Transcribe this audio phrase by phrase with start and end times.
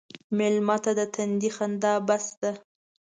[0.37, 2.51] مېلمه ته د تندي خندا بس ده.